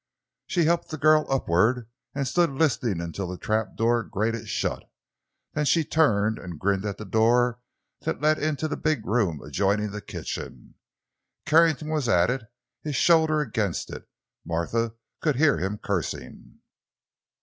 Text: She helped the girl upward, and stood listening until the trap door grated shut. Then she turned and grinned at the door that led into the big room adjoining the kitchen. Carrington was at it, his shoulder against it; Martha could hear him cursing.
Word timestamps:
She 0.47 0.63
helped 0.63 0.89
the 0.89 0.97
girl 0.97 1.27
upward, 1.29 1.87
and 2.15 2.27
stood 2.27 2.49
listening 2.49 3.01
until 3.01 3.27
the 3.27 3.37
trap 3.37 3.75
door 3.75 4.01
grated 4.01 4.49
shut. 4.49 4.81
Then 5.53 5.65
she 5.65 5.83
turned 5.85 6.39
and 6.39 6.57
grinned 6.57 6.85
at 6.85 6.97
the 6.97 7.05
door 7.05 7.59
that 7.99 8.19
led 8.19 8.39
into 8.39 8.67
the 8.67 8.77
big 8.77 9.05
room 9.05 9.41
adjoining 9.45 9.91
the 9.91 10.01
kitchen. 10.01 10.73
Carrington 11.45 11.89
was 11.89 12.09
at 12.09 12.31
it, 12.31 12.45
his 12.81 12.95
shoulder 12.95 13.41
against 13.41 13.91
it; 13.91 14.09
Martha 14.43 14.95
could 15.21 15.35
hear 15.35 15.59
him 15.59 15.77
cursing. 15.77 16.61